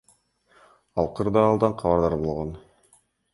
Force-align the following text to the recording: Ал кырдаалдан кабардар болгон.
Ал 1.03 1.07
кырдаалдан 1.19 1.73
кабардар 1.83 2.13
болгон. 2.25 2.51